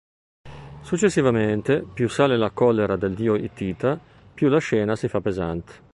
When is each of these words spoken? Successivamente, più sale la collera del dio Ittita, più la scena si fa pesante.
Successivamente, 0.81 1.83
più 1.83 2.09
sale 2.09 2.35
la 2.35 2.49
collera 2.49 2.95
del 2.95 3.13
dio 3.13 3.35
Ittita, 3.35 3.99
più 4.33 4.49
la 4.49 4.57
scena 4.57 4.95
si 4.95 5.07
fa 5.07 5.21
pesante. 5.21 5.89